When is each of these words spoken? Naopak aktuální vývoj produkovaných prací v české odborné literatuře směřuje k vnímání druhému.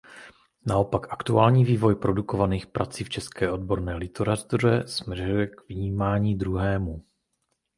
Naopak 0.65 1.07
aktuální 1.13 1.65
vývoj 1.65 1.95
produkovaných 1.95 2.67
prací 2.67 3.03
v 3.03 3.09
české 3.09 3.51
odborné 3.51 3.95
literatuře 3.95 4.83
směřuje 4.87 5.47
k 5.47 5.61
vnímání 5.69 6.37
druhému. 6.37 7.03